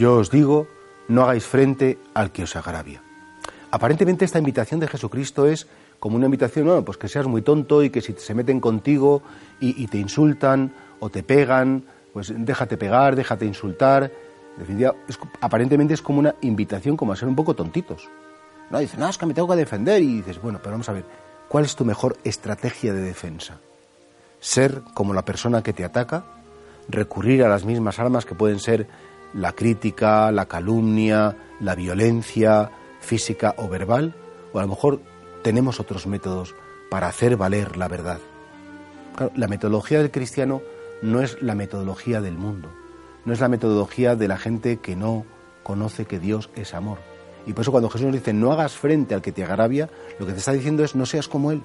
Yo 0.00 0.16
os 0.16 0.30
digo, 0.30 0.66
no 1.08 1.24
hagáis 1.24 1.44
frente 1.44 1.98
al 2.14 2.32
que 2.32 2.44
os 2.44 2.56
agravia. 2.56 3.02
Aparentemente 3.70 4.24
esta 4.24 4.38
invitación 4.38 4.80
de 4.80 4.88
Jesucristo 4.88 5.44
es 5.44 5.66
como 5.98 6.16
una 6.16 6.24
invitación, 6.24 6.68
no, 6.68 6.82
pues 6.82 6.96
que 6.96 7.06
seas 7.06 7.26
muy 7.26 7.42
tonto 7.42 7.82
y 7.82 7.90
que 7.90 8.00
si 8.00 8.14
se 8.16 8.32
meten 8.32 8.60
contigo 8.60 9.20
y, 9.60 9.86
te 9.88 9.98
insultan 9.98 10.72
o 11.00 11.10
te 11.10 11.22
pegan, 11.22 11.84
pues 12.14 12.32
déjate 12.34 12.78
pegar, 12.78 13.14
déjate 13.14 13.44
insultar. 13.44 14.10
aparentemente 15.42 15.92
es 15.92 16.00
como 16.00 16.20
una 16.20 16.34
invitación 16.40 16.96
como 16.96 17.12
a 17.12 17.16
ser 17.16 17.28
un 17.28 17.36
poco 17.36 17.52
tontitos. 17.52 18.08
No, 18.70 18.78
dicen, 18.78 19.00
no, 19.00 19.08
es 19.10 19.18
que 19.18 19.26
me 19.26 19.34
tengo 19.34 19.48
que 19.48 19.56
defender. 19.56 20.00
Y 20.00 20.22
dices, 20.22 20.40
bueno, 20.40 20.60
pero 20.62 20.70
vamos 20.70 20.88
a 20.88 20.94
ver, 20.94 21.04
¿cuál 21.46 21.66
es 21.66 21.76
tu 21.76 21.84
mejor 21.84 22.16
estrategia 22.24 22.94
de 22.94 23.02
defensa? 23.02 23.58
¿Ser 24.40 24.80
como 24.94 25.12
la 25.12 25.26
persona 25.26 25.62
que 25.62 25.74
te 25.74 25.84
ataca? 25.84 26.24
¿Recurrir 26.88 27.44
a 27.44 27.50
las 27.50 27.66
mismas 27.66 27.98
armas 27.98 28.24
que 28.24 28.34
pueden 28.34 28.60
ser 28.60 28.88
la 29.34 29.52
crítica, 29.52 30.30
la 30.32 30.46
calumnia, 30.46 31.36
la 31.60 31.74
violencia 31.74 32.70
física 33.00 33.54
o 33.56 33.68
verbal? 33.68 34.14
O 34.52 34.58
a 34.58 34.62
lo 34.62 34.68
mejor 34.68 35.00
tenemos 35.42 35.80
otros 35.80 36.06
métodos 36.06 36.54
para 36.90 37.08
hacer 37.08 37.36
valer 37.36 37.76
la 37.76 37.88
verdad. 37.88 38.18
la 39.34 39.48
metodología 39.48 39.98
del 39.98 40.10
cristiano 40.10 40.62
no 41.02 41.20
es 41.20 41.40
la 41.42 41.54
metodología 41.54 42.20
del 42.20 42.36
mundo, 42.36 42.68
no 43.24 43.32
es 43.32 43.40
la 43.40 43.48
metodología 43.48 44.16
de 44.16 44.28
la 44.28 44.38
gente 44.38 44.78
que 44.78 44.96
no 44.96 45.24
conoce 45.62 46.04
que 46.04 46.18
Dios 46.18 46.50
es 46.56 46.74
amor. 46.74 46.98
Y 47.46 47.52
por 47.52 47.62
eso 47.62 47.70
cuando 47.70 47.88
Jesús 47.88 48.06
nos 48.06 48.14
dice 48.14 48.32
no 48.32 48.52
hagas 48.52 48.72
frente 48.72 49.14
al 49.14 49.22
que 49.22 49.32
te 49.32 49.44
agravia, 49.44 49.88
lo 50.18 50.26
que 50.26 50.32
te 50.32 50.38
está 50.38 50.52
diciendo 50.52 50.84
es 50.84 50.94
no 50.94 51.06
seas 51.06 51.28
como 51.28 51.52
Él. 51.52 51.62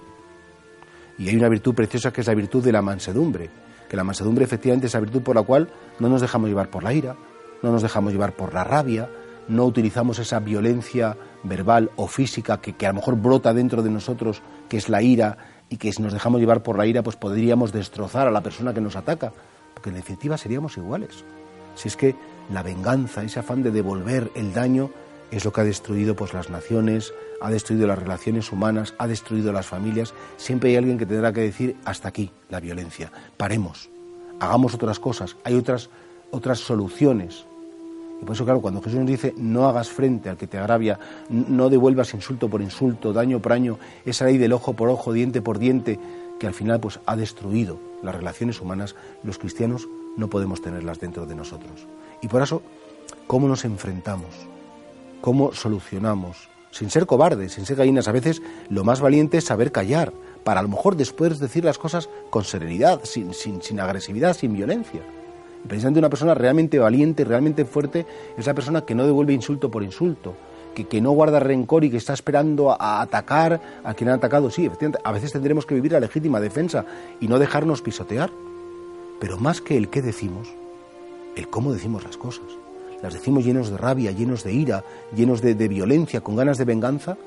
Y 1.18 1.30
hay 1.30 1.36
una 1.36 1.50
virtud 1.50 1.74
preciosa 1.74 2.12
que 2.12 2.22
es 2.22 2.28
la 2.28 2.36
virtud 2.36 2.64
de 2.64 2.72
la 2.72 2.82
mansedumbre, 2.82 3.50
que 3.90 3.98
la 3.98 4.04
mansedumbre 4.04 4.46
efectivamente 4.46 4.88
es 4.88 4.94
la 4.94 5.00
virtud 5.00 5.22
por 5.22 5.36
la 5.36 5.44
cual 5.44 5.70
no 6.00 6.10
nos 6.10 6.22
dejamos 6.22 6.50
llevar 6.50 6.70
por 6.70 6.84
la 6.84 6.94
ira, 6.94 7.16
no 7.66 7.72
nos 7.72 7.82
dejamos 7.82 8.14
llevar 8.14 8.34
por 8.34 8.54
la 8.54 8.64
rabia, 8.64 9.10
no 9.48 9.66
utilizamos 9.66 10.20
esa 10.20 10.40
violencia 10.40 11.18
verbal 11.44 11.92
o 11.96 12.08
física 12.08 12.62
que, 12.62 12.86
a 12.86 12.90
lo 12.90 12.96
mejor 12.96 13.16
brota 13.16 13.54
dentro 13.54 13.82
de 13.82 13.90
nosotros, 13.90 14.42
que 14.70 14.78
es 14.78 14.88
la 14.88 15.02
ira, 15.02 15.38
y 15.68 15.78
que 15.78 15.92
si 15.92 16.02
nos 16.02 16.14
dejamos 16.14 16.40
llevar 16.40 16.62
por 16.62 16.78
la 16.78 16.86
ira, 16.86 17.02
pues 17.02 17.16
podríamos 17.16 17.74
destrozar 17.74 18.28
a 18.28 18.32
la 18.32 18.42
persona 18.42 18.74
que 18.74 18.82
nos 18.82 18.96
ataca, 18.96 19.34
porque 19.74 19.90
en 19.90 19.96
definitiva 19.96 20.38
seríamos 20.38 20.78
iguales. 20.78 21.26
Si 21.74 21.88
es 21.88 21.98
que 21.98 22.16
la 22.54 22.62
venganza, 22.62 23.24
ese 23.24 23.40
afán 23.40 23.64
de 23.64 23.72
devolver 23.72 24.32
el 24.36 24.54
daño, 24.54 24.92
es 25.32 25.44
lo 25.44 25.52
que 25.52 25.62
ha 25.62 25.66
destruido 25.66 26.16
pues 26.16 26.36
las 26.36 26.52
naciones, 26.52 27.14
ha 27.42 27.50
destruido 27.50 27.88
las 27.88 27.98
relaciones 27.98 28.52
humanas, 28.52 28.94
ha 29.00 29.08
destruido 29.08 29.52
las 29.52 29.66
familias. 29.66 30.14
Siempre 30.38 30.70
hay 30.70 30.76
alguien 30.76 31.00
que 31.00 31.08
tendrá 31.08 31.34
que 31.34 31.42
decir 31.42 31.76
hasta 31.84 32.10
aquí 32.10 32.32
la 32.50 32.60
violencia. 32.60 33.12
Paremos, 33.38 33.90
hagamos 34.40 34.76
otras 34.76 35.00
cosas, 35.00 35.36
hay 35.44 35.56
otras 35.56 35.90
otras 36.32 36.60
soluciones 36.60 37.46
y 38.22 38.26
por 38.26 38.36
eso, 38.36 38.46
claro, 38.46 38.62
cuando 38.62 38.82
Jesús 38.82 39.00
nos 39.00 39.08
dice 39.08 39.34
no 39.38 39.68
hagas 39.68 39.90
frente 39.90 40.30
al 40.30 40.38
que 40.38 40.48
te 40.48 40.58
agravia, 40.58 41.00
no 41.30 41.70
devuelvas 41.70 42.14
insulto 42.14 42.50
por 42.50 42.62
insulto, 42.62 43.14
daño 43.14 43.42
por 43.42 43.54
año, 43.54 43.78
esa 44.06 44.26
ley 44.26 44.38
del 44.38 44.54
ojo 44.54 44.74
por 44.74 44.90
ojo, 44.90 45.14
diente 45.14 45.42
por 45.42 45.60
diente, 45.60 46.00
que 46.40 46.48
al 46.48 46.54
final 46.54 46.80
pues 46.80 47.00
ha 47.06 47.16
destruido 47.16 47.78
las 48.04 48.16
relaciones 48.16 48.62
humanas, 48.62 48.96
los 49.24 49.38
cristianos 49.38 49.88
no 50.18 50.30
podemos 50.30 50.62
tenerlas 50.62 51.00
dentro 51.00 51.26
de 51.26 51.36
nosotros. 51.36 51.88
Y 52.22 52.28
por 52.28 52.42
eso, 52.42 52.62
¿cómo 53.28 53.48
nos 53.48 53.66
enfrentamos? 53.66 54.30
¿Cómo 55.22 55.54
solucionamos? 55.54 56.50
Sin 56.72 56.90
ser 56.90 57.06
cobardes, 57.06 57.54
sin 57.54 57.66
ser 57.66 57.78
gallinas, 57.78 58.08
a 58.08 58.12
veces 58.12 58.42
lo 58.70 58.84
más 58.84 59.02
valiente 59.02 59.38
es 59.38 59.46
saber 59.46 59.72
callar, 59.72 60.14
para 60.44 60.60
a 60.60 60.64
lo 60.64 60.70
mejor 60.70 60.96
después 60.96 61.40
decir 61.40 61.66
las 61.66 61.78
cosas 61.78 62.10
con 62.30 62.44
serenidad, 62.44 63.02
sin, 63.04 63.34
sin, 63.34 63.62
sin 63.62 63.80
agresividad, 63.80 64.36
sin 64.36 64.54
violencia 64.54 65.02
precisamente 65.68 66.00
una 66.00 66.10
persona 66.10 66.34
realmente 66.34 66.80
valiente, 66.80 67.24
realmente 67.24 67.66
fuerte, 67.66 68.06
es 68.38 68.46
la 68.46 68.54
persona 68.54 68.82
que 68.82 68.96
no 68.96 69.06
devuelve 69.06 69.34
insulto 69.34 69.72
por 69.72 69.84
insulto, 69.84 70.36
que, 70.74 70.86
que 70.86 71.02
no 71.02 71.12
guarda 71.12 71.40
rencor 71.40 71.84
y 71.84 71.90
que 71.90 71.98
está 71.98 72.14
esperando 72.14 72.72
a, 72.72 73.02
atacar 73.02 73.62
a 73.84 73.94
quien 73.94 74.10
ha 74.10 74.16
atacado. 74.16 74.50
Sí, 74.50 74.66
efectivamente, 74.66 75.02
a 75.04 75.12
veces 75.12 75.32
tendremos 75.32 75.66
que 75.66 75.76
vivir 75.76 75.92
la 75.92 76.00
legítima 76.00 76.40
defensa 76.40 76.86
y 77.20 77.28
no 77.28 77.40
dejarnos 77.40 77.82
pisotear. 77.82 78.32
Pero 79.20 79.38
más 79.38 79.62
que 79.62 79.78
el 79.78 79.90
qué 79.90 80.02
decimos, 80.02 80.50
el 81.36 81.50
cómo 81.50 81.74
decimos 81.74 82.04
las 82.04 82.18
cosas. 82.18 82.46
Las 83.02 83.14
decimos 83.14 83.46
llenos 83.46 83.70
de 83.70 83.78
rabia, 83.78 84.12
llenos 84.12 84.44
de 84.44 84.54
ira, 84.54 84.84
llenos 85.16 85.42
de, 85.42 85.56
de 85.56 85.68
violencia, 85.68 86.22
con 86.22 86.36
ganas 86.36 86.58
de 86.58 86.66
venganza, 86.66 87.18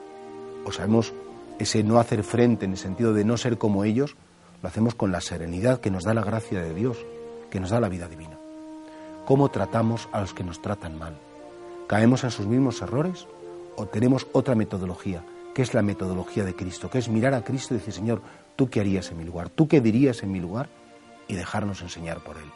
o 0.65 0.73
sabemos 0.73 1.13
ese 1.59 1.83
no 1.83 1.99
hacer 1.99 2.23
frente 2.23 2.67
en 2.67 2.73
el 2.73 2.79
sentido 2.79 3.15
de 3.15 3.25
no 3.25 3.37
ser 3.37 3.59
como 3.59 3.85
ellos, 3.85 4.17
lo 4.63 4.69
hacemos 4.69 4.95
con 4.95 5.13
la 5.13 5.21
serenidad 5.21 5.81
que 5.81 5.91
nos 5.91 6.05
da 6.05 6.15
la 6.15 6.25
gracia 6.25 6.61
de 6.63 6.75
Dios 6.75 6.99
que 7.51 7.61
nos 7.61 7.71
da 7.71 7.81
la 7.81 7.89
vida 7.89 8.09
divina. 8.09 8.38
¿Cómo 9.29 9.51
tratamos 9.51 10.09
a 10.11 10.23
los 10.23 10.33
que 10.33 10.43
nos 10.43 10.63
tratan 10.63 10.99
mal? 10.99 11.15
¿Caemos 11.87 12.25
en 12.25 12.31
sus 12.31 12.47
mismos 12.47 12.81
errores 12.81 13.27
o 13.77 13.85
tenemos 13.85 14.27
otra 14.33 14.55
metodología, 14.55 15.23
que 15.55 15.61
es 15.61 15.75
la 15.75 15.83
metodología 15.83 16.47
de 16.47 16.55
Cristo, 16.55 16.89
que 16.89 16.97
es 16.97 17.11
mirar 17.11 17.35
a 17.35 17.45
Cristo 17.45 17.75
y 17.75 17.77
decir, 17.77 17.93
Señor, 17.93 18.23
¿tú 18.57 18.71
qué 18.71 18.81
harías 18.81 19.11
en 19.11 19.19
mi 19.19 19.25
lugar? 19.25 19.51
¿Tú 19.51 19.69
qué 19.69 19.83
dirías 19.83 20.23
en 20.23 20.33
mi 20.33 20.41
lugar? 20.41 20.71
Y 21.29 21.35
dejarnos 21.35 21.83
enseñar 21.83 22.25
por 22.25 22.39
Él. 22.39 22.51